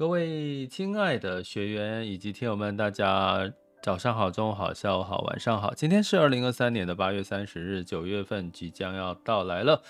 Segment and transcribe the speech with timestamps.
[0.00, 5.74] 各位亲爱的学员以及听友们，大家早上好、中午好、下午好、晚上好。
[5.74, 9.82] 今天是二零二三年的八月三十日，九月份即将要到来了。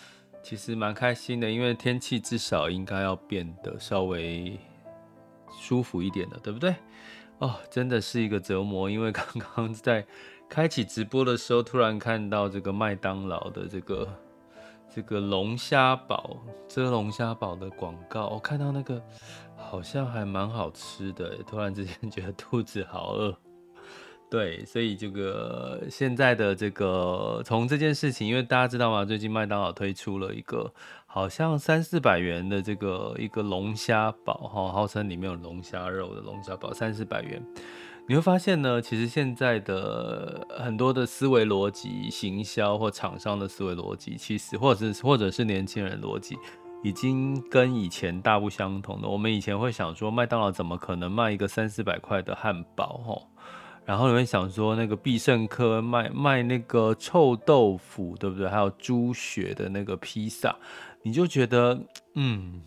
[0.42, 4.58] 其实蛮开心的，因为天气至少应该要变得稍微
[5.48, 6.74] 舒服一点的，对不对？
[7.38, 10.04] 哦，真的是一个折磨，因为刚刚在
[10.48, 14.08] 开启直播的时候，突然看到这个麦当劳的这个
[14.94, 16.36] 这个龙虾堡、
[16.68, 19.02] 遮龙虾堡的广告，我看到那个。
[19.62, 23.36] 好像还蛮好吃的，突然之间觉得肚子好饿。
[24.28, 29.04] 对，所以这个现在的这个从这件事情，因为大家知道吗？
[29.04, 30.72] 最近麦当劳推出了一个
[31.06, 37.40] 好像三四百元的这个一个龙虾堡，哈，号称里面有龙虾肉的龙虾堡，三四百元。
[38.10, 46.36] 你会发现呢，其实现在的很多的思维逻辑、行销或厂商的思维逻辑，其实或者是或者是年轻人逻辑。
[46.82, 49.08] 已经跟以前大不相同了。
[49.08, 53.00] 我们以前会想说，麦当劳怎么可能卖一个三四百块的汉堡？
[53.06, 53.28] 吼，
[53.84, 58.48] 然后你会想说，那个必胜客卖卖那个臭豆腐，对不对？
[58.48, 60.56] 还有猪血的那个披萨，
[61.02, 61.80] 你就觉得，
[62.16, 62.60] 嗯，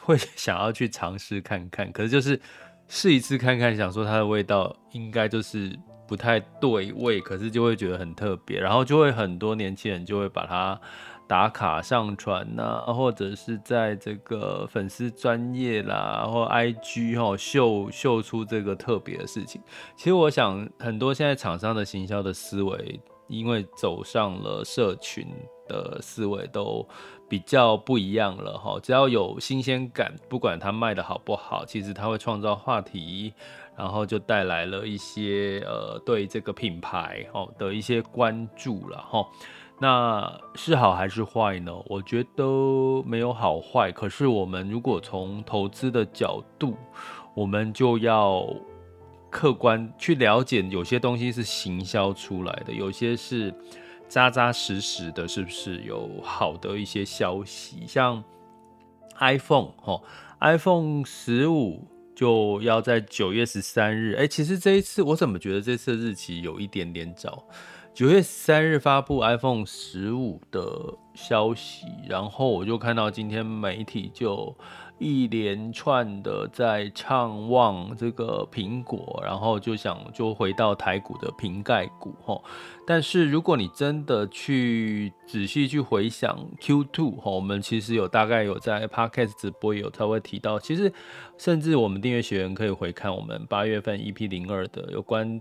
[0.00, 1.90] 会 想要去尝试看看。
[1.90, 2.38] 可是就是
[2.90, 10.78] 试一次看看，想说它的味道应该就是不太对味，可是就会觉得很特别，然后就会很多年轻人就会把它。
[11.28, 19.62] 打卡上传呐、或者是在这个粉丝专业啦，或 IG 哈秀秀出这个特别的事情。
[19.94, 25.24] 其实我想，很多现在厂商的行销的思维，因为走上了社群
[25.70, 26.84] 的思维，都
[27.28, 28.80] 比较不一样了哈。
[28.82, 33.32] 只要有新鲜感，不管它卖得好不好，其实它会创造话题，
[33.76, 39.24] 然后就带来了一些呃对这个品牌哦的一些关注了哈。
[39.78, 41.72] 那是好还是坏呢？
[41.86, 42.44] 我觉得
[43.06, 43.92] 没有好坏。
[43.92, 46.76] 可是我们如果从投资的角度，
[47.34, 48.46] 我们就要
[49.30, 53.54] 客观去了解，有些东西是行销出来的，有些是
[54.10, 57.86] 扎扎实实的，是不是有好的一些消息？
[57.86, 58.22] 像
[59.20, 60.02] iPhone 哦
[60.40, 64.14] ，iPhone 十五就要在九月十三日。
[64.14, 67.44] 哎，其实这一次我怎么觉得这次日期有一点点早？
[67.94, 74.56] 九月十三日发布 iPhone 十五的消息，然后我就看到今天媒体就
[75.00, 82.40] 一连串的在畅望这个苹果，然后就想就回到台股的瓶盖股哈。
[82.86, 90.92] 但是如果你真的去仔细去回想 Q2 哈，我们其实有大概有在 Podcast 直播有才会提到，其实
[91.38, 95.40] 甚至我们订阅学员可以回看我们八月份 EP 零二的有关。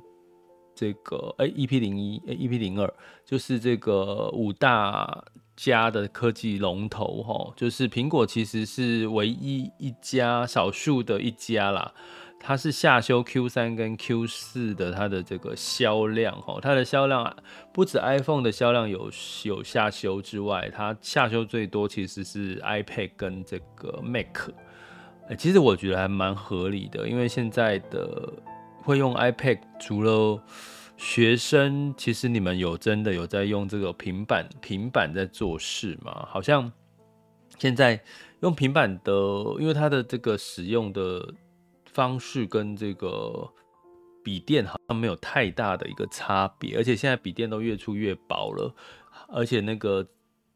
[0.80, 2.94] 这个哎，EP 零一哎，EP 零二
[3.26, 5.26] 就是这个五大
[5.58, 11.92] 家的科技龙头哈，就是苹果其实是唯一一家少数的一家啦，
[12.40, 17.36] 它是下修 Q 三跟 Q 四的它的这个销量哈，它的销量
[17.74, 19.12] 不止 iPhone 的销量有
[19.44, 24.50] 有下修之外，它下修最多其实是 iPad 跟这个 Mac，
[25.38, 28.32] 其实我觉得还蛮合理的，因为现在的。
[28.84, 30.42] 会用 iPad，除了
[30.98, 36.28] 学生，其实你们有真的有在用这个平板平板在做事吗？
[36.30, 36.72] 好像
[37.58, 38.02] 现在
[38.42, 39.14] 用平板的，
[39.60, 41.34] 因为它的这个使用的
[41.86, 43.50] 方式跟这个
[44.24, 48.74] 笔电好像没有太大的一个差别，而且现在笔电都越出越薄了，
[49.28, 50.06] 而且那个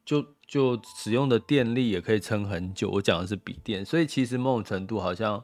[0.03, 2.89] 就就使用的电力也可以撑很久。
[2.89, 5.43] 我讲的是笔电，所以其实某种程度好像。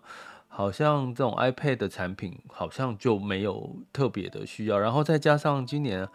[0.52, 6.06] 好像这种 iPad 的产品好像就没有特别的需要，然后再加上今年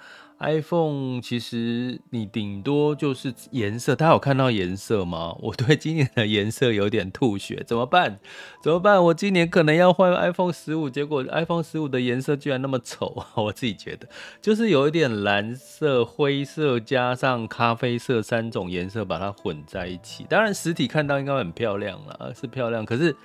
[0.40, 5.34] iPhone，其实你顶多就是颜色，大家有看到颜色吗？
[5.40, 8.18] 我对今年的颜色有点吐血，怎么办？
[8.60, 9.02] 怎么办？
[9.04, 14.06] 我今年可能要换 iPhone 十五，结果 iPhone 十五的颜色居然那么丑， 我自己觉得
[14.42, 20.26] 就是有一点蓝色、灰色加上咖啡色三种颜色把它混在一起。
[20.28, 23.16] 当然实体看到应该很漂亮了，是漂亮，可是。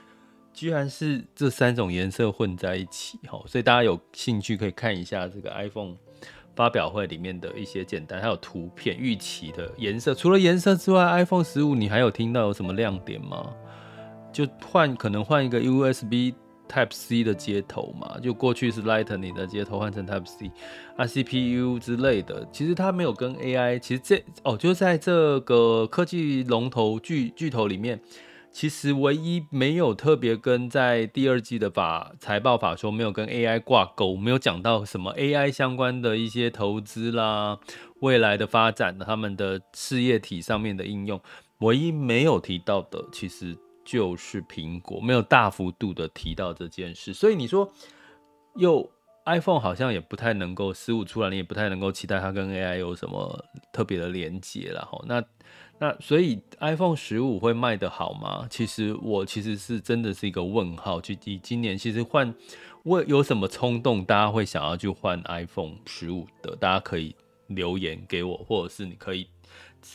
[0.59, 3.17] 居然是这三种颜色混在一起，
[3.47, 5.95] 所以大家有兴趣可以看一下这个 iPhone
[6.53, 10.13] 发表会里面的一些简单，还有图片、预期的颜色。
[10.13, 13.53] 除了颜色之外，iPhone 十五你还有听到有什么亮点吗？
[14.33, 16.33] 就换可能换一个 USB
[16.67, 20.51] Type C 的接头嘛，就过去是 Lightning 的接头换成 Type C，
[20.97, 22.45] 啊 CPU 之类的。
[22.51, 27.97] 其实它没有跟 AI，其实这哦就在这个科技龙头巨巨头里面。
[28.51, 37.59] 其实唯一没有特别跟在第二季的法财报法说没有跟 AI 挂钩，没有讲到什么 AI 相关的一些投资啦、
[38.01, 41.21] 未来的发展、他们的事业体上面的应用，
[41.59, 43.55] 唯一没有提到的其实
[43.85, 47.13] 就是苹果，没有大幅度的提到这件事。
[47.13, 47.71] 所以你说，
[48.55, 48.89] 又
[49.25, 54.99] iPhone 好像也不太能够十五出来，你也不太能够期待它跟 AI 有什么特别的连接了哈。
[55.05, 55.23] 那
[55.79, 58.45] 那所以 iPhone 十五会卖得好吗？
[58.49, 60.99] 其实我其实是真的是一个问号。
[60.99, 62.35] 就以今年其实换，
[62.83, 66.55] 我有什么冲动，大家会想要去换 iPhone 十五的？
[66.57, 67.15] 大家可以
[67.47, 69.25] 留言给我，或者是你可以，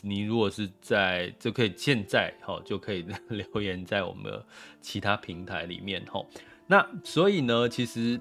[0.01, 4.47] 你如果是在就可以现在哈就可以 留言在我们的
[4.81, 6.25] 其他平台里面哈。
[6.67, 8.19] 那所以呢，其实。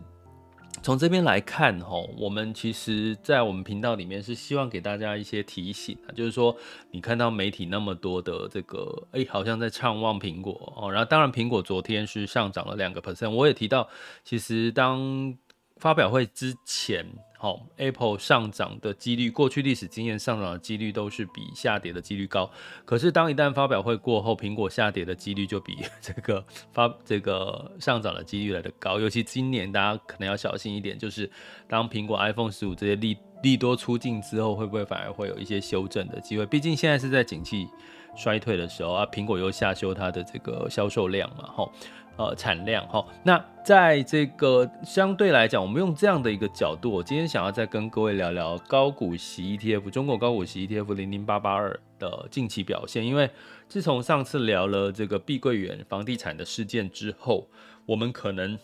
[0.83, 6.53] 从这边来看，吼，我们其实，在我们频道里面是希望给大家一些提醒啊，就是说，
[6.91, 13.87] 你看到媒体那么多的这个，哎，好像在唱望苹果哦，然后当然苹果昨天是上涨了两个 percent，我也提到，
[14.25, 15.33] 其实当
[15.77, 17.05] 发表会之前。
[17.43, 22.49] 好，Apple 上涨的几率，过去历史经验上涨的几率都是比下跌的几率高。
[22.85, 26.41] 可是当一旦发表会过后，苹果下跌的几率就比 这个
[26.71, 28.97] 发这个上涨的几率来得高。
[28.97, 31.29] 尤其今年大家可能要小心一点，就是
[31.67, 36.45] 当苹果 iPhone 十五这些利利多出尽之后，会不会反而会有一些修正的机会？
[36.45, 37.67] 毕竟现在是在景气
[38.15, 41.69] 衰退的时候啊，苹果又下修它的这个销售量嘛，吼。
[42.15, 53.03] 呃，产量哈，那在这个相对来讲，我们用这样的一个角度，我今天想要再跟各位聊聊高股息 ETF，中国高股息 ETF 零零八八二的近期表现。
[53.03, 53.27] 因为
[53.67, 57.47] 自从上次聊了这个碧桂园房地产的事件之后，
[57.87, 58.59] 我们可能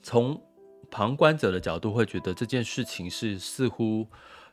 [0.00, 0.40] 从
[0.88, 4.06] 旁观者的角度会觉得这件事情是似乎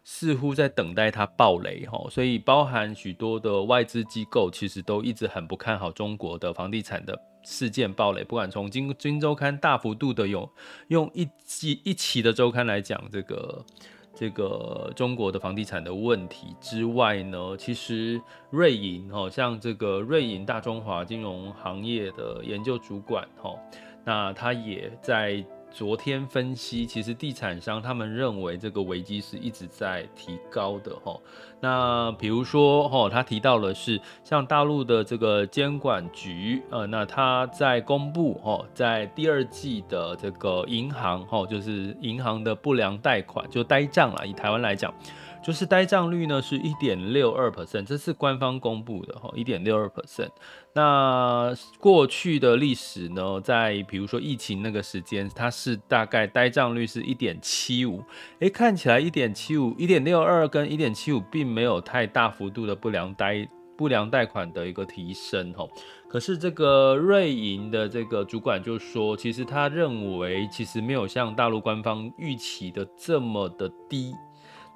[0.04, 7.16] 似乎在等待它爆雷哈，所以包含许多的外资机构其实都一直很不看好中国的房地产的。
[7.44, 10.50] 事件暴雷，不管从金金周刊大幅度的用
[10.88, 13.65] 用一季一期的周刊来讲这个
[14.13, 23.56] 这个中国的房地产的问题之外呢，其实瑞银哦，像这个瑞银大中华金融行业的研究主管哈，
[24.03, 25.45] 那他也在。
[25.71, 31.18] 昨天分析，其实地产商他们认为这个危机是一直在提高的哈。
[31.62, 44.94] 那比如说哈，他提到的是像大陆的这个监管局，呃，那他在公布哈，在第二季的这个银行哈，就是银行的不良贷款就呆账了，以台湾来讲。
[45.41, 50.30] 就是呆账率呢是一点六二 percent，这是官方公布的哈，一点六二 percent。
[50.74, 58.03] 那过去的历史呢，在比如说疫情那个时间，它是大概呆账率是一点七五，
[58.39, 63.47] 诶，看起来一点七五、一点六二跟一点七五并没有太大幅度的不良贷
[63.77, 65.65] 不良贷款的一个提升哈。
[66.09, 74.13] 可是这个瑞银的这个主管就说，其实他认为其实没有像大陆官方预期的这么的低。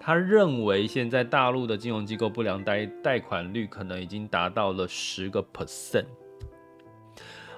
[0.05, 6.03] 他认为现在大陆的金融机构不良贷贷款率可能已经达到了十个 percent。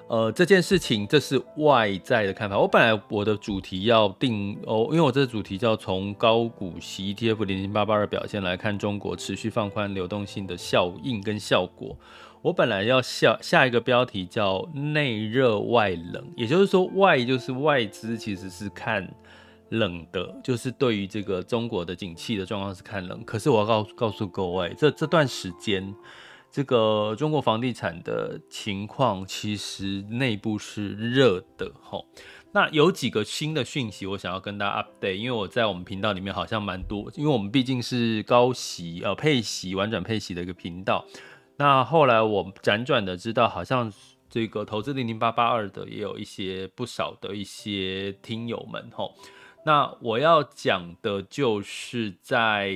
[0.06, 2.56] 呃，这件事情这是外在的看法。
[2.56, 11.98] 我本来我的主题要定哦，因为我这主题叫从高股息 ETF 零零八八的表现来看中国持续放宽流动性的效应跟效果。
[12.42, 19.12] 我本来要下下一个标题叫内热外冷，也就是说外就是外资其实是看。
[19.70, 23.24] 冷的，就是对于这个中国的景气的状况是看冷。
[23.24, 25.94] 可是我要告告诉各位，这这段时间，
[26.50, 32.06] 这个中国房地产的情况其实内部是热的吼。
[32.52, 41.04] 那有几个新的讯息，我想要跟大家 update，因为我在我们频道里面好像蛮多，因为我们毕竟是高息呃配息婉转配息的一个频道。
[41.58, 43.92] 那后来我辗转的知道，好像
[44.30, 49.10] 这个投资零零八八二的也有一些不少的一些听友们齁。
[49.66, 52.72] 那我要讲的就是在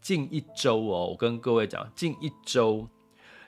[0.00, 2.86] 近一周哦，我跟各位讲，近一周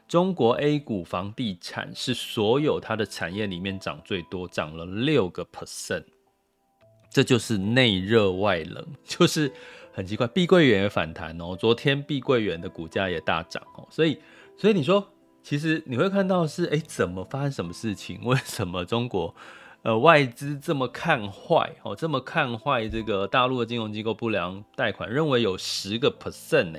[0.09, 6.03] 中国 A 股房地产是所有它的产业里面涨最多，涨了六个 percent，
[7.09, 9.53] 这就是内热外冷，就是
[9.93, 10.27] 很奇怪。
[10.27, 14.19] 碧桂园也反弹哦，昨天碧桂园的股价也大涨哦，所以
[14.57, 15.09] 所以你说，
[15.45, 18.21] 其实你会看到是哎，怎么发生什么事情？
[18.25, 19.33] 为什么中国？
[19.83, 26.79] 呃外资这么看坏哦，这么看坏这个大陆的金融机构不良贷款，认为有十个 percent 呢，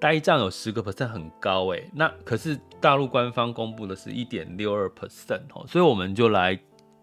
[0.00, 6.58] 呆账有十个 percent 很高哎，那可是大陆官方公布的是一点六二 percent 哦，所以我们就来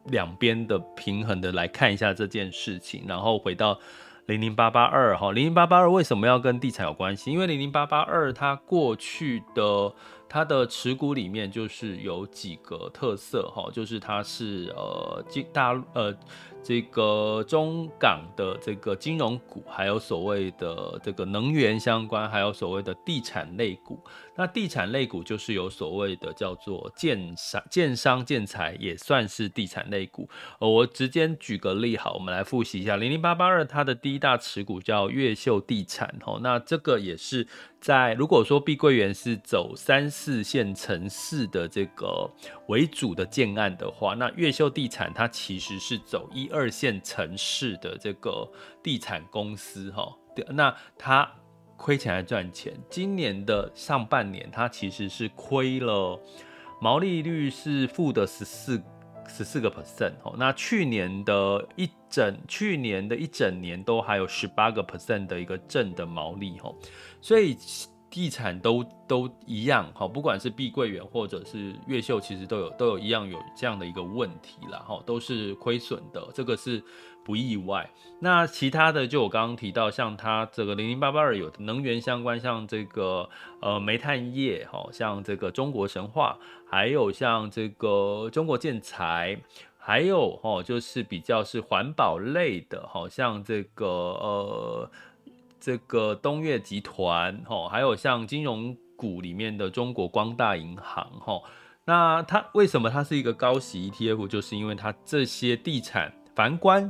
[0.06, 3.80] 两边的平衡的来看一下这件事情，然后回到。
[4.28, 7.32] 零零八八二哈，零零八八二为什么要跟地产有关系？
[7.32, 9.94] 因为零零八八二它过去的
[10.30, 16.16] 它的持股里面就是有几个特色哈，就是它是呃金大呃。
[16.64, 23.98] 这个中港的这个金融股，还有所谓的这个能源相关，还有所谓的地产类股。
[24.38, 30.30] 那地产类股就是有所谓的叫做建商、建商、建材，也算是地产类股。
[30.60, 36.16] 呃，我直接举个例，好，我们来复习一下零零八八二，它的第一大持股叫越秀地产。
[36.26, 37.48] 哦，那这个也是。
[37.80, 42.28] 在如果说碧桂园是走三四线城市的这个
[42.68, 48.52] 为主的建案的话，那越秀地产它其实是走一二线城市的这个
[48.82, 50.12] 地产公司哈。
[50.50, 51.32] 那它
[51.78, 52.74] 亏钱还赚钱？
[52.90, 56.20] 今年的上半年它其实是亏了，
[56.82, 58.84] 毛利率是负的十四
[59.28, 60.36] 十四个 percent 哦。
[60.38, 66.76] 那去年的一整去年的一整年都还有十八个 percent 的一个正的毛利哦。
[67.22, 67.56] 所以
[68.10, 76.82] 地产都都一样，哈，不管是碧桂园或者是越秀，其实都有都有一样有这样的一个问题啦，哈，都是亏损的，这个是
[77.28, 77.90] 不意外。
[78.22, 83.30] 那其他的，就我刚刚提到，像它这个零零八八二有能源相关，像这个
[83.60, 89.38] 呃煤炭业，哈，像这个中国神华，还有像这个中国建材，
[89.78, 94.90] 还有哈，就是比较是环保类的，好像这个呃。
[95.60, 101.42] 这个东岳集团，哈，还有像金融股里面的中国光大银行，哈，
[101.84, 104.28] 那它为什么它是一个高息 ETF？
[104.30, 106.90] 就是因为它这些地产，反观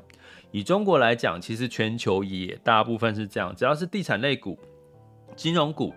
[0.52, 4.58] 以中国来讲，其实全球也大部分是这样，只要是地产类股、
[5.36, 5.94] 金融股、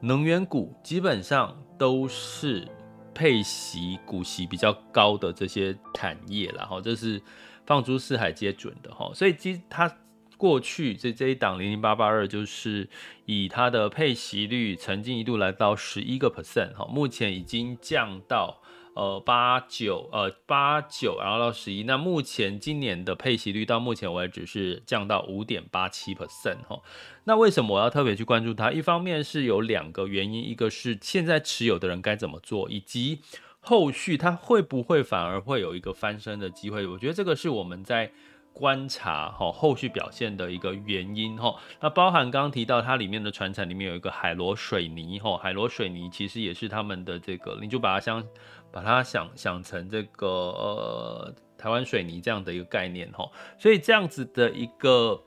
[0.00, 2.66] 能源股，基本上都是
[3.14, 7.20] 配息、股息比较高的这些产业，然后这是
[7.66, 9.92] 放诸四海皆准的，哈，所以其实它。
[10.36, 12.88] 过去这这一档零零八八二就是
[13.24, 18.62] 以它的配息率曾经一度来到十一个 percent 哈，目前已经降到
[18.98, 21.84] 呃八九呃八九，然后到十一。
[21.84, 26.82] 那目前今年的配息率到目前为止是降到五点八七 percent 哈。
[27.22, 28.72] 那为什么我要特别去关注它？
[28.72, 33.20] 一方面是有两个原因，一个是现在持有的人该怎么做，以及
[33.60, 36.84] 后续它会不会反而会有一个翻身的机会。
[36.88, 38.10] 我觉得这个是我们在。
[38.58, 48.24] 观察哈后续表现的一个原因哈，那包含刚刚提到它里面的传产里面有一个海螺水泥哈，海螺水泥其实也是他们的这个，你就把它想
[48.72, 55.22] 把它想想成这个呃台湾水泥这样的一个概念哈，所以这样子的一个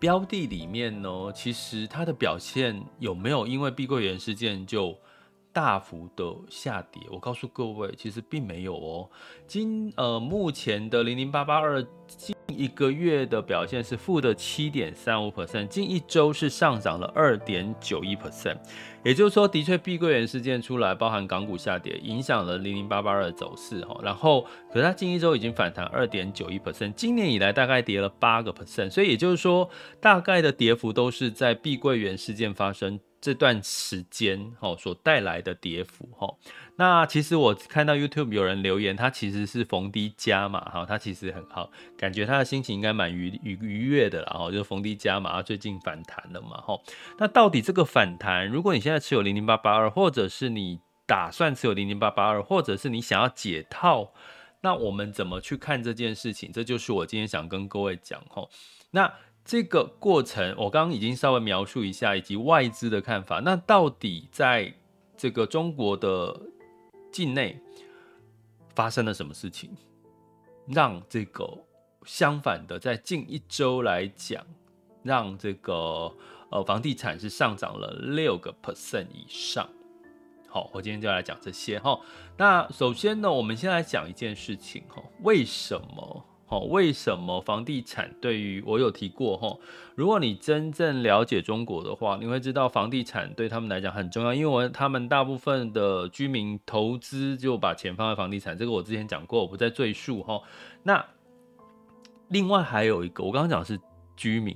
[0.00, 4.98] 标的里面呢，其实它的表现有没有因为碧桂园事件就
[5.52, 9.08] 大幅的下跌，我告诉各位，其实并没有哦。
[9.46, 18.56] 今呃目前的零零八八二近一个月的表现是负的七点三五 percent，近一周是上涨了二点九一 percent。
[19.04, 23.98] 也就是说，的确碧桂园事件出来，包含港股下跌，影响了零零八八二的走势哈。
[24.02, 29.68] 然后，可是它近一周已经反弹二点九一 percent，今年以来大概跌了八个 percent，所以也就是说，
[30.00, 33.00] 大概的跌幅都是在碧桂园事件发生。
[33.22, 36.34] 这段时间哦所带来的跌幅哈，
[36.74, 46.76] 那其实我看到 YouTube 有人留言，他其实是逢低加码哈，他其实很好，感觉他的心情应该蛮愉愉愉悦的啦哈，就逢低加码，最近反弹了嘛哈，
[47.16, 54.12] 那到底这个反弹，如果你现在持有零零八八二，或者是你打算持有零零八八二，或者是你想要解套，
[54.62, 56.50] 那我们怎么去看这件事情？
[56.50, 58.48] 这就是我今天想跟各位讲哈，
[58.90, 59.14] 那。
[59.44, 63.40] 这个过程我刚刚已经稍微描述一下，以及外资的看法。
[63.40, 64.72] 那到底在
[65.16, 66.40] 这个中国的
[67.10, 67.60] 境内
[68.74, 69.76] 发生了什么事情，
[70.66, 71.44] 让这个
[72.04, 74.46] 相反的，在近一周来讲，
[75.02, 76.16] 让这个
[76.50, 79.68] 呃房地产是上涨了六个 percent 以上？
[80.48, 81.98] 好，我今天就来讲这些哈。
[82.36, 86.24] 那首先呢，我们先来讲一件事情哈，为什么？
[86.52, 89.56] 哦，为什么房地产对于我有提过哈？
[89.94, 100.42] 如果你真正了解中国的话，你会知道房地产对他们来讲很重要，因为他们大部分的居民投资就把钱放在房地产，这个我之前讲过，我不再赘述哈。
[100.82, 101.02] 那
[102.28, 103.80] 另外还有一个，我刚刚讲的是
[104.14, 104.54] 居民，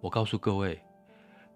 [0.00, 0.80] 我告诉各位，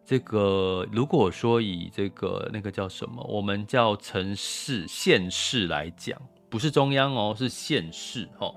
[0.05, 6.21] 这个如果说以这个那个叫什么，我们叫城市县市来讲。
[6.49, 8.55] 不是中央哦，是县市哦。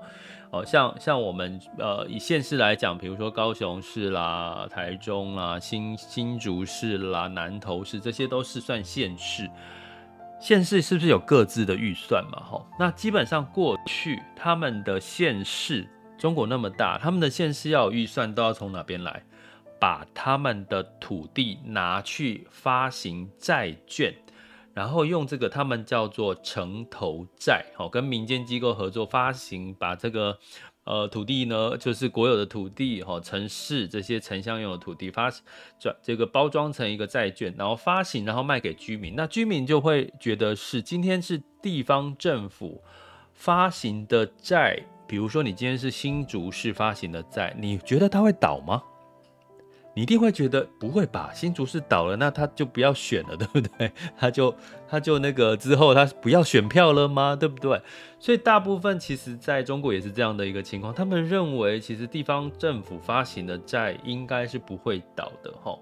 [0.50, 9.48] 哦，像像我们呃以县市来讲，比如说高雄市啦、台中啦、新新竹市啦、南投市，这些都是算县市。
[10.40, 12.42] 县市是不是有各自的预算嘛？
[12.42, 15.86] 哈，那基本上过去他们的县市，
[16.18, 19.22] 中国那么大，他们的县市要有预算都要从哪边来？
[19.78, 24.14] 把他们的土地拿去发行债券。
[24.72, 30.38] 然后用这个，他们叫做城投债，好，跟民间机构合作发行，把这个
[30.84, 35.30] 呃土地呢，就是国有的土地，哈，城市这些城乡用的土地发
[35.78, 42.82] 转这个包装成一个债券，然后发行，然后卖给居民，那居民就会觉得是今天是地方政府
[43.34, 48.82] 发行的债，比如说你今天是新竹市发行的债，你觉得它会倒吗？
[49.92, 51.30] 你一定会觉得不会吧？
[51.34, 53.90] 新竹市倒了，那他就不要选了，对不对？
[54.16, 54.54] 他就
[54.88, 57.34] 他就那个之后他不要选票了吗？
[57.34, 57.80] 对不对？
[58.18, 65.76] 所以大部分其实在中国也是这样的一个情况，他们认为其实地方政府发行的债应该是不会倒的哈。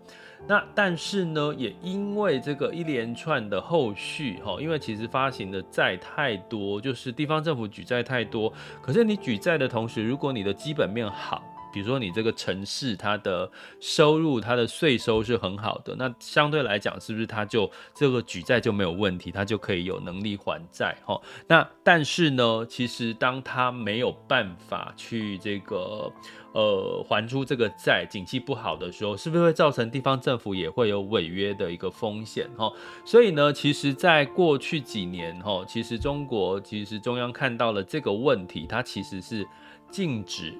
[0.46, 8.50] 那但是呢，也因为这个一连串的后续哈，因为其实发行的债太多，就是地方政府举债太多，
[8.80, 11.42] 可是你举债的同时，如果你的基本面好。
[11.72, 20.96] 比如说你这个城市，它的收入、它的税收是很好的，那相对来讲，是不是它就这个举债就没有问题，它就可以有能力还债？
[21.04, 26.10] 哈，那但是呢，其实当它没有办法去这个
[26.52, 32.48] 呃还出这个债，景气不好的时候，是不是会造成地方政府也会有违约的一个风险？
[32.56, 32.72] 哈，
[33.04, 39.46] 所以呢，其实在过去几年，哈，其实中国其实中央看到了这个问题，它其实是
[39.90, 40.54] 禁止。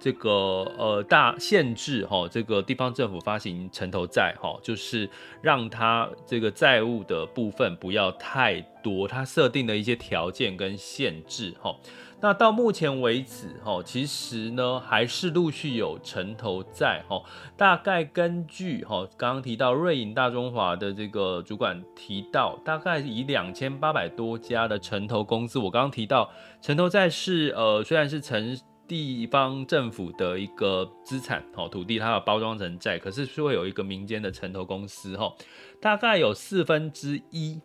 [0.00, 0.30] 这个
[0.78, 5.08] 呃大限制哈，这个地方政府发行城投债哈，就是
[5.42, 11.74] 让它这个债务的部分不要太多，它设定的一些条件跟限制哈。
[12.20, 17.22] 那到目前为止哈，其实呢还是陆续有城投债哈，
[17.56, 26.28] 大概根据哈刚刚提到瑞银大中华的这个主管提到，大概以两千八百多家的城投公司，我刚刚提到
[26.60, 28.56] 城投债是呃虽然是城。
[28.88, 35.32] 地方政府的一个资产，哦，土地它要包装成债，可是是会有一个民间的城投公司，哈，
[35.78, 37.60] 大概有四分之一，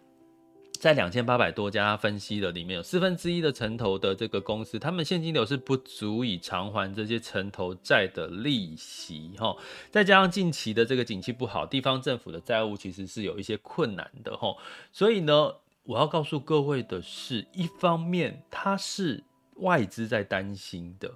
[0.73, 9.55] 在两千八百多家分析的里面，有四分之一的城投的这个公司，他们现金流是不足以偿还这些城投债的利息，哈，
[9.89, 14.53] 再加上近期的这个景气不好，地方政府的债务其实是有一些困难的，哈，
[14.91, 19.23] 所以呢，我要告诉各位的是，一方面它是。
[19.57, 21.11] 外资在担心的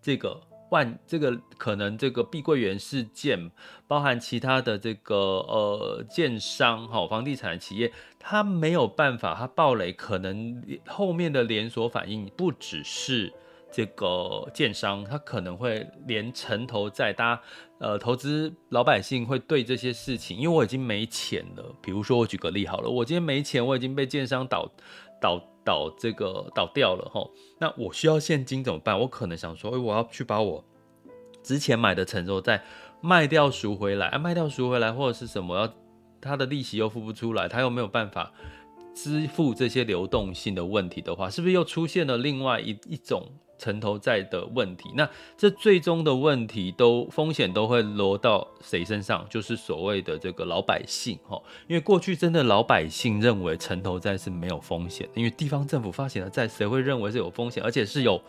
[0.00, 3.50] 这个万，这个可能这个碧桂园事件，
[3.86, 13.32] 包含其他的这个呃建商哈，房地产企业，它没有办法，它暴雷，可能后面的连锁反应不只是
[13.76, 17.42] 这个建商，他可能会连城投债，大家
[17.78, 24.66] 呃投资老百姓会对这些事情，因为我已经没钱了，比如说我举个例好了，我今天没钱，我已经被建商倒
[25.20, 25.38] 倒。
[25.66, 28.96] 倒这个倒掉了哈，那我需要现金怎么办？
[29.00, 30.64] 我可能想说，哎，我要去把我
[31.42, 32.62] 之前买的城投债
[33.00, 35.74] 卖掉赎回来，啊，卖掉赎回来或者是什么，要
[36.20, 38.32] 他的利息又付不出来，他又没有办法
[38.94, 43.26] 支付这些流动性的问题的话，是不是又出现了另外一一种？
[43.58, 49.26] 城投债的问题，那这最终的问题都风险都会落到谁身上？
[49.30, 57.62] 就是所谓的这个老百姓哈，因为过去真的老百姓认为城投债是没有风险，因为地方政府发行的债，谁会认为是有风险？
[57.62, 58.20] 而且是有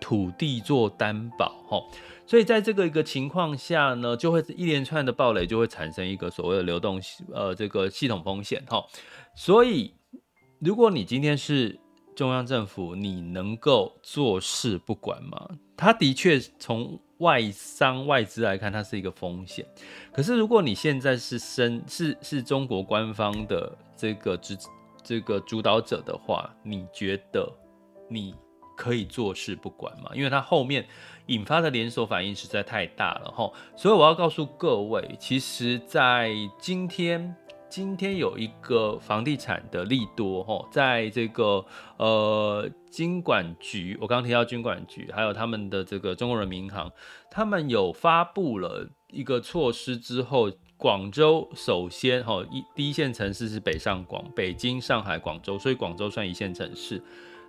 [0.00, 1.80] 土地做担保哈，
[2.26, 7.00] 所以在这个一个情况下呢，就会一连串的暴雷，就会产生一个所谓的流动
[7.32, 8.84] 呃这个系统风险哈。
[9.36, 9.94] 所以
[10.58, 11.78] 如果你今天是
[12.14, 15.48] 中央政府，你能够坐视不管吗？
[15.76, 19.66] 它的确从外商外资来看，它是一个风险。
[20.12, 24.56] 可是如果你现在是身是是中国官方的这个指
[25.02, 27.50] 这个主导者的话，你觉得
[28.08, 28.34] 你
[28.76, 30.10] 可以坐视不管吗？
[30.14, 30.86] 因为它后面
[31.26, 33.50] 引发的连锁反应实在太大了哈。
[33.76, 37.34] 所以我要告诉各位，其实，在今天。
[37.72, 41.64] 今天有一个房地产的利多哈，在这个
[41.96, 46.92] 呃金管局，我刚刚提到金管局，还有他们的这个中国人民银行，
[47.30, 57.02] 他们有发布了一个措施之后，广州首先哈一第一线城市是北上广，北京、上海、广州，所以广州算一线城市，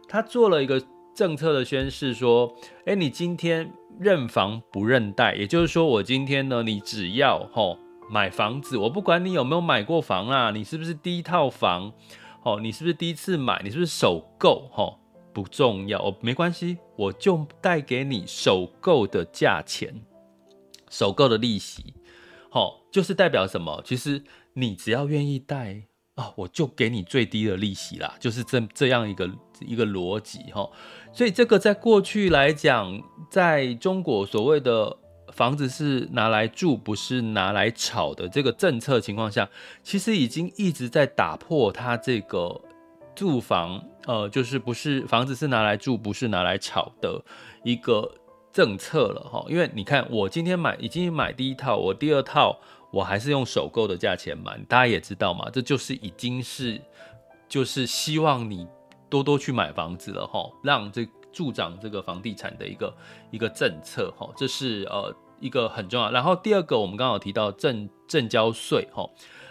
[0.07, 0.81] 他做了一个
[1.13, 2.55] 政策的宣示，说，
[2.85, 7.77] 哎，你今天认房不认贷，也就是说，我今天呢，你只要哈。
[8.13, 11.91] 买房子，我不管你有没有买过房啊，你是不是第一套房？
[12.43, 13.59] 哦，你是不是第一次买？
[13.63, 14.69] 你是不是首购？
[14.71, 14.99] 哈，
[15.33, 19.99] 不重要，哦，没关系，我就带给你首购的价钱，
[20.91, 21.95] 首购的利息，
[22.51, 23.81] 好，就是代表什么？
[23.83, 24.23] 其实
[24.53, 25.81] 你只要愿意贷
[26.13, 29.27] 啊，我就给你最低的利息啦，就是这这样一个
[29.61, 30.69] 一个逻辑哈。
[31.11, 34.99] 所以这个在过去来讲，在中国所谓的。
[35.33, 38.29] 房子是拿来住，不是拿来炒的。
[38.29, 39.49] 这个政策情况下，
[39.81, 42.61] 其实已经一直在打破它这个
[43.15, 47.19] 住房，呃，就是不是房子是拿来住，不是拿来炒的
[47.63, 48.09] 一个
[48.51, 49.43] 政策了哈。
[49.49, 52.55] 因为你看，我今天买已经买第一套，我第二套
[52.91, 56.79] 我还是用首购的价钱买，大家也知道嘛，这就是已经是
[57.49, 58.67] 就是希望你
[59.09, 62.95] 多多去买房子了哈，让这助长这个房地产的一个
[63.31, 65.11] 一个政策哈，这是呃。
[65.43, 69.05] 一个很重要，然后第二个我们刚好提到证证交税哈，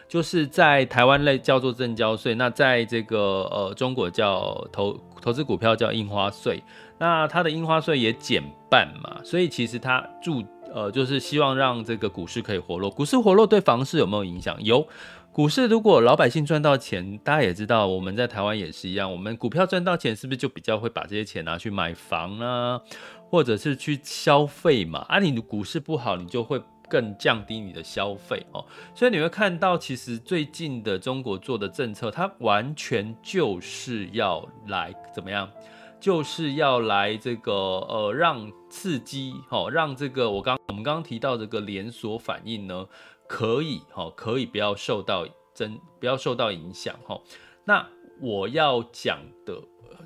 [0.09, 6.63] 就是在台湾类叫做证交税，那在这个呃中国叫投投资股票叫印花税，
[6.99, 10.43] 那它的印花税也减半嘛，所以其实它注
[10.75, 14.57] 呃就是希望让这个股市可以活络，股市活络对房市有没有影响？
[14.63, 14.87] 有，
[15.31, 22.81] 股市如果老百姓赚到钱，大家也知道我们在台湾也是一样，我们股票赚到钱是不是就比较会把这些钱拿去买房呢？
[23.33, 28.63] 或者是去消费嘛，啊，你的股市不好，你就会更降低你的消费哦，
[28.95, 35.51] 所以你会看到，其实最近的中国做的政策，它完全就是要来怎么样，
[35.99, 42.87] 就是要来这个呃，让刺激哦，让这个我刚我们刚刚提到这个连锁反应呢，
[43.27, 47.19] 可以哦，可以不要受到真不要受到影响哈。
[47.65, 47.89] 那
[48.23, 49.63] 我要讲的。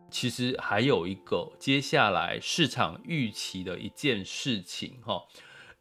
[0.08, 5.24] 其实还有一个接下来市场预期的一件事情哈，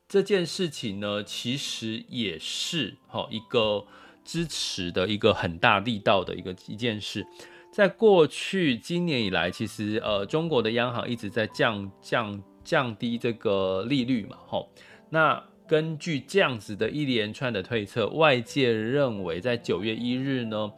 [0.08, 3.86] 这件事情呢，其实也是哈一个
[4.24, 7.26] 支持的一个很大力道的一个一件事。
[7.72, 14.66] 在过去今年以来，其实呃中国的央行一直在降降降低这个利率嘛哈。
[15.12, 20.72] 那根据这样子的一连串的推测，外界认为在九月一日呢。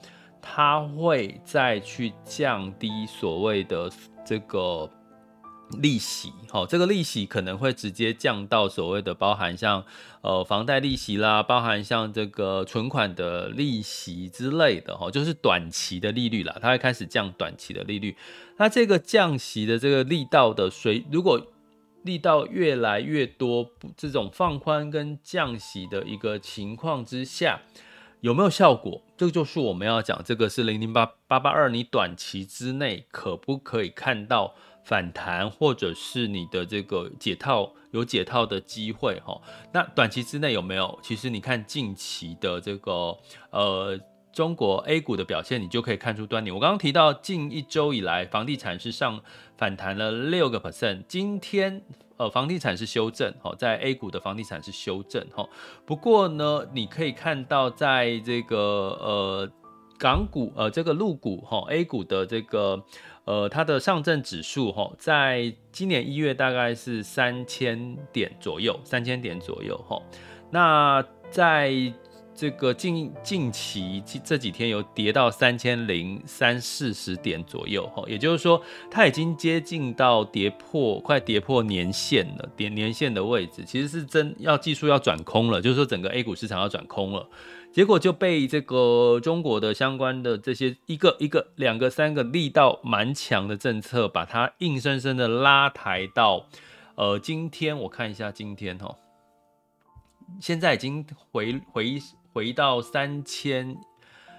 [0.50, 3.92] 它会再去降低所谓的
[4.26, 4.90] 这个
[5.82, 9.84] 利息，好，这个利息可能会直接降到所谓的包含像
[10.22, 18.16] 呃房贷利息啦，包含像这个存款的利息之类的，哈，就是短期的利率啦，它会开始降短期的利率。
[18.56, 21.46] 那这个降息的这个力道的水，如果
[22.04, 27.60] 力道越来越多，这种放宽跟降息的一个情况之下。
[28.22, 29.04] 有没有效果？
[29.18, 34.54] 这就是我们要讲，这个是零零八八八二，你短期之内可不可以看到
[34.84, 39.20] 反弹，或者是你的这个解套有解套的机会？
[39.26, 39.42] 哈，
[39.74, 41.00] 那短期之内有没有？
[41.02, 43.18] 其实你看近期的这个
[43.50, 44.00] 呃
[44.38, 46.52] 中国 A 股的表现，你就可以看出端倪。
[46.52, 49.20] 我刚刚提到近一周以来，房地产是上
[49.58, 51.82] 反弹了六个 percent，今天。
[52.18, 55.48] 呃，房地产是修正，哈，在 A 股的房地产是修正，哈。
[55.86, 59.52] 不过呢，你可以看到，在这个呃
[60.00, 62.84] 港股，呃这个陆股，哈，A 股的这个
[63.26, 70.02] 呃它的上证指数，哈，在今年一月大概是三千点左右，三千点左右，哈。
[70.50, 71.72] 那在
[72.38, 87.28] 这个近近期这几天有跌到三千零三四十点左右哈，也就是说它已经接近到跌破，快跌破年线了，点年线的位置，其实是真要技术要转空了，就是说整个 A 股市场要转空了，
[87.74, 96.46] 结果就被这个中国的相关的这些一个一个两个三个力道蛮强的政策，把它硬生生的拉抬到，
[96.94, 98.96] 呃，今天我看一下今天哈，
[100.40, 102.00] 现在已经回回。
[102.38, 103.76] 回到三千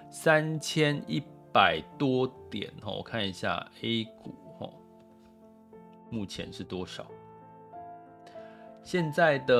[0.08, 1.20] 三千一
[1.52, 4.72] 百多点哦，我看一下 A 股哦，
[6.08, 7.04] 目前是多少？
[8.84, 9.54] 现在的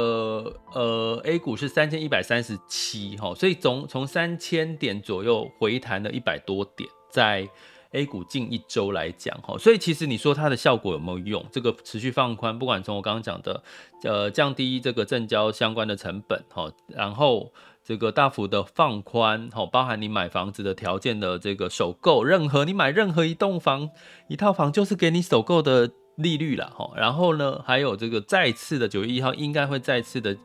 [0.73, 7.45] 呃 A 股是三千一百三十七哈，所以总从三千点左右回弹了一百多点，在
[7.91, 11.45] A 股近一周来讲哈，所以其实你说它的效果有没有用？
[11.51, 13.65] 这个持续放宽，不管从我刚刚讲的
[14.05, 17.53] 呃降低这个证交相关的成本哈，然后。
[17.89, 23.89] 这个大幅的放宽，好，包含你买房子的条件的这个首购，任何你买任何一栋房、
[24.29, 26.93] 一套房，就是给你首购的利率了，哈。
[26.99, 30.37] 然后呢，还有这个再次的九月一号应该会再次的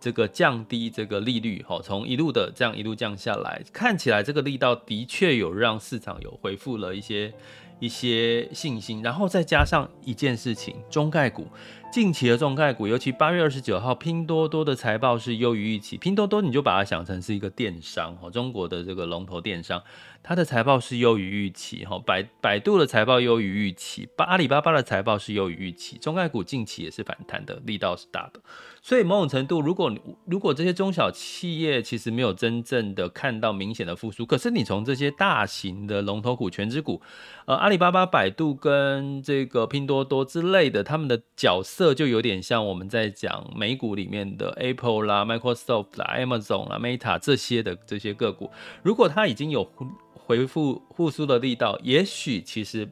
[0.00, 7.32] 这个降低这个利率，哈，从一路的这样一路降下来，看起来这个力道的确有让市场有恢复了一些。
[7.80, 11.46] 一些信心，然后再加上一件事情，中概股
[11.90, 15.96] 近期的中概股，尤其八月二十九号，拼多多的财报是优于预期。
[15.96, 19.82] 拼多多你就把它想成是一个电商哈，中国的这个龙头电商，
[20.22, 21.98] 它的财报是优于预期哈。
[21.98, 25.96] 百百度的财报优于预期，阿里巴巴的财报是优于预期。
[25.96, 28.40] 中概股近期也是反弹的力道是大的，
[28.88, 37.02] 所以某种程度，如果如果这些中小企业其实没有真正的看到明显的复苏，可是你从这些大型的龙头股、权值股，
[37.44, 41.92] 呃，阿里巴巴、百度跟这个拼多多之类的，他们的角色。
[41.92, 48.50] 就有点像我们在讲美股里面的 Apple 啦、Microsoft 啦、Amazon 啦、Meta 这些的这些个股，
[48.82, 49.70] 如果它已经有
[50.14, 52.88] 回复复苏的力道，也许其实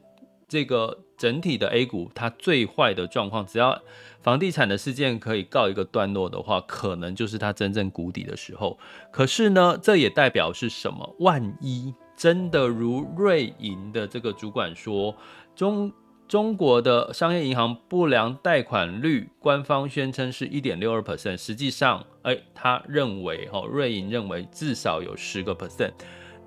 [0.47, 3.81] 这个整体的 A 股它最坏的状况，只要
[4.21, 8.77] 房地产的事件可以告一个段落的话，可能就是它真正谷底的时候。
[9.11, 11.15] 可是呢，这也代表是什么？
[11.19, 15.15] 万一真的如瑞银的这个主管说，
[15.55, 15.91] 中。
[16.27, 25.93] 中国的商业银行不良贷款率，官方宣称是一点六二 percent，实际上，哎，他认为，哈，瑞银认为至少有十个 percent，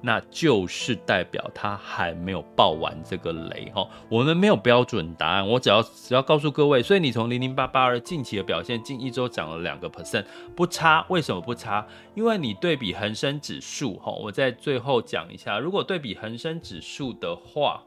[0.03, 3.89] 那就是代表他还没有爆完这个雷，哈。
[4.09, 10.25] 我们没有标准答案，我只要只要告诉各位，所以你从零零八八二近期的表现，近一周涨了两个 percent，
[10.57, 11.05] 不差。
[11.09, 11.87] 为什么不差？
[12.15, 17.83] 因为你对比恒生指数，哈，我在最后讲一下，如果对比恒生指数的话。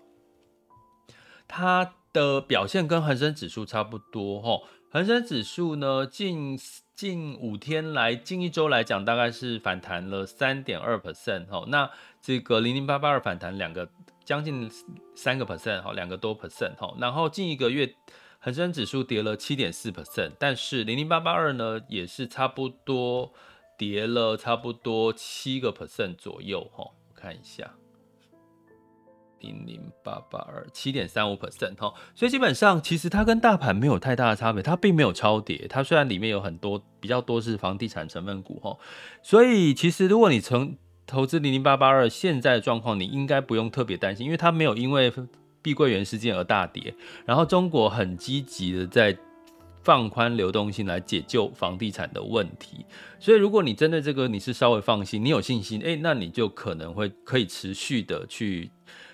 [1.45, 6.58] 它的表现跟恒生指数差不多哈，恒生指数呢，近
[7.04, 13.89] 近五天来，近一周来讲，大概是反弹了三点二 percent 哈，那这个零零八八二反弹两个
[14.24, 14.72] 将近
[15.13, 17.94] 三个 percent 哈，两个多 percent 哈，然后近一个月
[18.39, 23.34] 恒生指数跌了七点四 percent，但是零零八八二呢也是差不多
[23.78, 27.70] 跌了差不多七个 percent 左右哈，我看一下。
[29.43, 35.67] 零零八八二七点三五 percent 哈，所以基本上其实它跟大盘没有太大的差别，它并没有超跌。
[35.69, 38.75] 它虽然里面有很多比较多是房地产成分股哈，
[39.21, 40.75] 所以其实如果你从
[41.06, 45.12] 投资零零八八二现在的状况，你应该不用特别担心，因为它没有因为
[45.62, 46.95] 碧桂园事件而大跌。
[47.25, 49.15] 然后中国很积极的在
[49.82, 52.86] 放宽流动性来解救房地产的问题，
[53.19, 58.71] 所以如果你针对这个你是稍微放心，你有信心，诶，那你就可能会可以持续的去。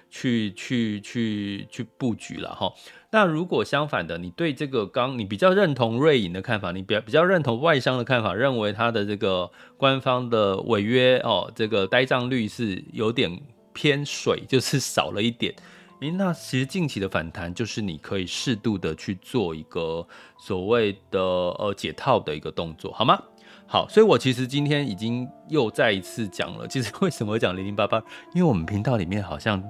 [0.10, 2.74] 去去去去布局了哈。
[3.12, 13.42] 那如果相反的，你对这个刚你比较认同瑞银的看法，你比较比较认同外商的看法，认为它的这个官方的违约哦，这个呆账率是有点
[13.74, 15.54] 偏水，就是少了一点。
[16.02, 23.20] 诶，那其实近期的反弹就是你可以适度的去做一个所谓的呃解套的一个动作，好吗？
[23.66, 27.98] 好，所以我其实今天已经又再一次讲了，其实为什么讲零零八八？
[28.36, 29.64] 因为我们频道里面好像。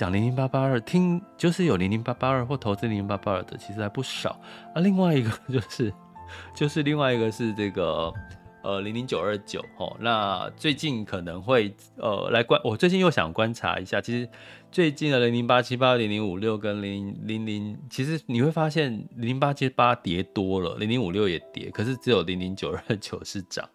[0.00, 4.40] 讲零零八八二，听就是有零零八八二或投资零零八八二的，其实还不少
[4.74, 4.80] 啊。
[4.80, 5.92] 另外一个就是，
[6.56, 8.10] 就是另外一个是这个
[8.62, 9.94] 呃零零九二九哦。
[10.00, 14.26] 那最近可能会呃来观，我最近又想观察一下，其实
[14.72, 23.68] 最近的零零八七八、零零五六跟零零零，其实你会发现零零八七八跌多了，零零五六也跌，可是只有零零九二九是涨。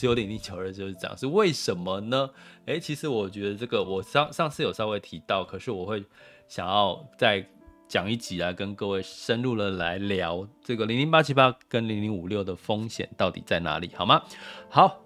[0.00, 2.30] 只有零零九二就是这样，是为什么呢？
[2.64, 6.02] 诶、其实我觉得这个我上上次有稍微提到，可是我会
[6.48, 7.46] 想要再
[7.86, 14.22] 讲一集来跟各位深入的来聊这个零零八七八跟零零五六的风险到底在哪里，好吗？
[14.70, 15.02] 好。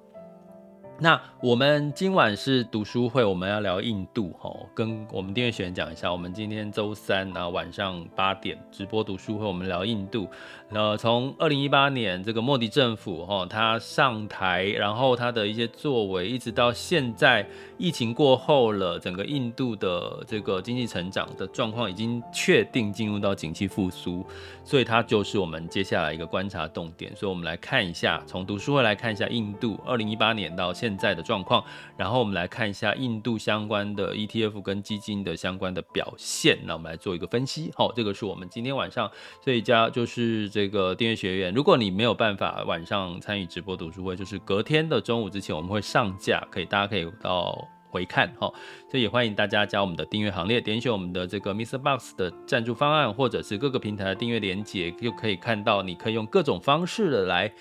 [1.00, 10.28] 那我们今晚是读书会，我们要聊印度哈，跟我们订阅学员讲一下，我们今天周三啊晚上八点直播读书会，我们聊印度。
[10.74, 17.46] 呃，从二零一八年这个莫迪政府哈，他上台，然后他的一些作为，一直到现在
[17.78, 24.26] 疫情过后了，整个印度的这个经济成长的状况已经确定进入到景气复苏，
[24.64, 27.14] 所以它就是我们接下来一个观察重点。
[27.14, 31.62] 所以我们来看一下，从读书会来看一下印度二零一八年到现在的状况，
[31.96, 37.70] 然后我们来看一下印度相关的 ETF 跟基金的相关的表现，那我们来做一个分析。
[37.76, 39.08] 好，这个是我们今天晚上
[39.40, 41.52] 这一家就是这个订阅学员。
[41.52, 48.32] 如果你没有办法晚上参与直播读书会，就是隔天的中午之前我们会上架，可以大家可以到回看。
[48.38, 48.52] 好，
[48.90, 57.52] 所以也欢迎大家加我们的订阅行列，点选我们的这个 MixerBox 的赞助方案，或者是各个平台的订阅连接，就可以看到你可以用各种方式的来。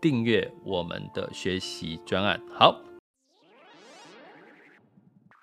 [0.00, 2.80] 订阅我们的学习专案，好。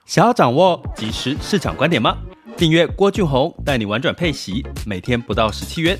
[0.06, 2.16] 想要掌握即时市场观点吗？
[2.56, 6.00] 订阅郭俊宏带你玩转配息，每天不到十七元，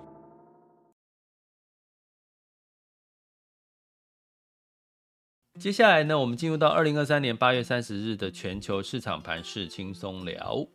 [5.59, 10.65] 接下来呢，我们进入到二零二三年八月三十日的全球市场盘势轻松聊。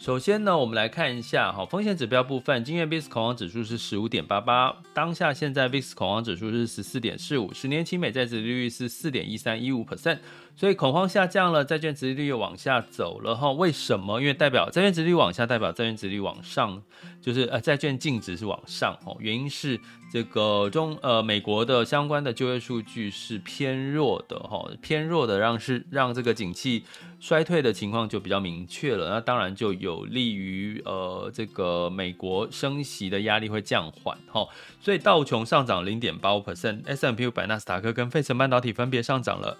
[0.00, 10.18] 首先呢，我们来看一下哈风险指标部分，今日 VIX 恐慌指数是十五点八八，当下现在 VIX 恐慌指数是十四点四五，十年期美债殖利率是四点一三一五 percent。
[10.58, 13.52] 所以恐慌下降了，债券殖利率又往下走了哈。
[13.52, 14.20] 为什么？
[14.20, 16.82] 因为代表债券殖利率往下，代表债券殖利率往上，
[17.22, 19.14] 就是呃债券净值是往上哈。
[19.20, 19.78] 原因是
[20.12, 26.82] 这个中呃美国的相关的就业数据是偏弱的哈，偏弱的让是让这个景气
[27.20, 29.10] 衰退的情况就比较明确了。
[29.10, 34.44] 那当然就有利于呃这个美国升息的压力会降缓哈。
[34.80, 39.56] 所以道琼上涨零点八五 percent，S&P 五百、纳斯达克跟费城半导体分别上涨了。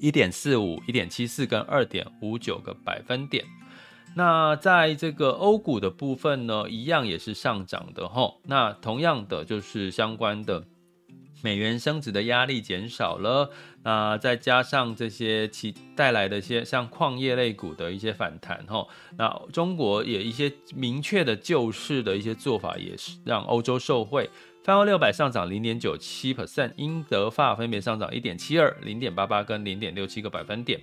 [0.00, 3.44] 一点四五、一点七四跟二点五九个百分点。
[4.16, 8.34] 那在这个欧股的部分呢，一样也是上涨的哈。
[8.44, 10.64] 那同样的就是相关的
[11.42, 13.50] 美元升值的压力减少了。
[13.84, 18.86] 那再加上这些其带来的一些像矿业类股的一些反弹哈。
[19.16, 24.28] 那中国也一些明确的救市的一些做法，也是让欧洲受惠。
[24.62, 30.78] 泛欧六百上涨零点九七 percent，英德法分别上涨一点七二、零点八八跟零点六七个百分点。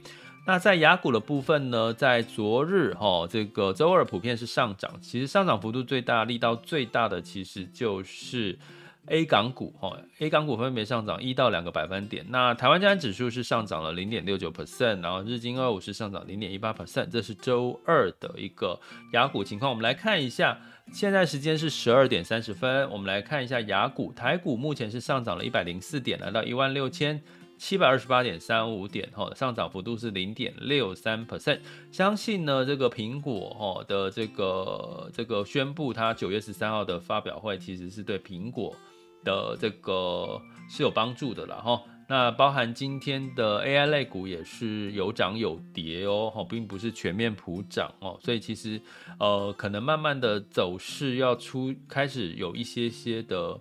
[0.47, 8.57] 那在雅股的部分呢，在昨日哈，这个周二普遍是上涨，其实上涨幅度最大、力道最大的其实就是
[9.05, 12.25] A 港股哈，A 港股分别上涨一到两个百分点。
[12.29, 18.79] 那台湾加权指数是上涨了零点六九 percent，然后日经二五是上涨零点一八 percent，这是周二的一个
[19.13, 19.69] 雅股情况。
[19.69, 20.57] 我们来看一下。
[20.91, 27.21] 现在时间是十二点三十分，我们来看一下雅股，台股目前是上涨了一百零四点，来到一万六千
[27.57, 31.59] 七百二十八点三五点，哈，上涨幅度是零点六三 percent。
[31.91, 38.75] 相信呢，这个苹果哈的这个这个宣布，它九月十三号的发表会，其实是对苹果
[39.23, 41.81] 的这个是有帮助的了，哈。
[42.07, 48.81] 那包含今天的 AI 类股也是有涨有跌哦，并不是全面普涨哦，所以其实
[49.19, 53.59] 呃可能慢慢的走势要出开始有一些些的。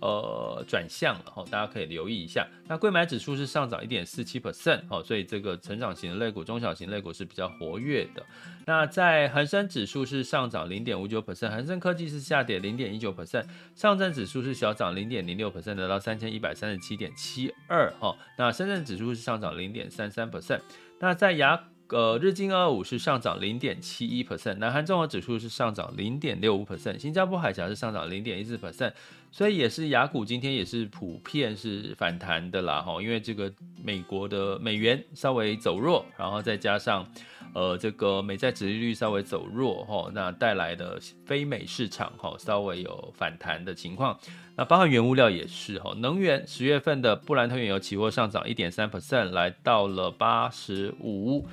[0.00, 2.46] 呃，转向了哈，大家可以留意一下。
[2.68, 8.24] 那柜买指数是上涨一点四七 percent 哦，所以这个成长型的类股、中小型类股是比较活跃的。
[8.64, 18.16] 那在恒生指数是上涨零点五九 percent，恒生科技是下跌零点一九 percent，上证指数是小涨零点零六 percent，得到三千一百三十七点七二哈。
[18.36, 20.60] 那深圳指数是上涨零点三三 percent。
[21.00, 28.92] 那在亚呃，日经二五是上涨零点七一 percent，南韩综合指数是上涨零点六五 percent，新加坡海峡是上涨零点一四 percent，
[29.30, 37.06] 所以也是雅股今天也是普遍是反弹的啦哈，因为这个美国的美元稍微走弱，然后再加上
[37.54, 44.18] 呃这个美债殖利率稍微走弱哈，那带来的非美市场哈稍微有反弹的情况，
[44.56, 51.46] 那包含原物料也是哈，能源十月份的布兰特原油期货上涨一点三 percent，来到了八十五。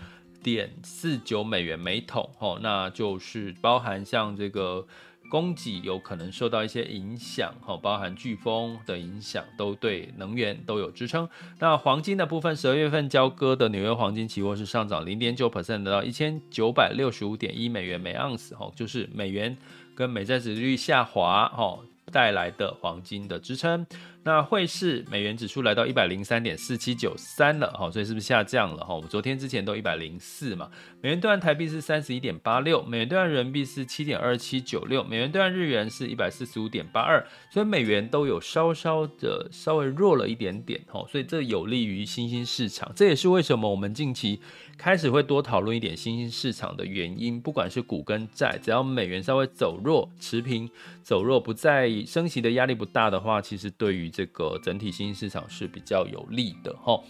[0.43, 4.85] 点四九美元每桶，吼，那就是包含像这个
[5.29, 11.27] 供给有可能受到一些影响，哈，包含飓风的影响，都对能源都有支撑。
[11.59, 19.57] 那黄金的部分，十二月份交割的纽约黄金期货是上涨零点九 percent，得到一千九百六十五点一美元每盎司，哈，就是美元
[19.95, 21.79] 跟美债指率下滑，哈。
[22.11, 23.83] 带来的黄金的支撑，
[24.25, 28.83] 那汇市美元指数来到一百零三点四七九三了，哈，所以是不是下降了？
[28.83, 30.67] 哈，我们昨天之前都一百零四嘛。
[30.99, 44.39] 美元兑换台币是三十一点八六，美元兑换人民币是七点二七九六，美元兑换日元是一百四十五点八二，所以美元都有稍稍的稍微弱了一点点，哈，所以这有利于新兴市场，这也是为什么我们近期
[44.75, 47.39] 开始会多讨论一点新兴市场的原因。
[47.39, 50.67] 不管是股跟债，只要美元稍微走弱、持平
[51.03, 57.03] 走弱，不再升息的压力不大的话，其实对于这个整体新兴市场是比较有利的哈。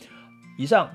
[0.58, 0.90] 以上，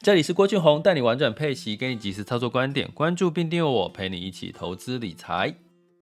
[0.00, 5.54] 这里是郭俊宏带你玩转配息，给你及时操作观点，关注并订阅我，陪你一起投资理财。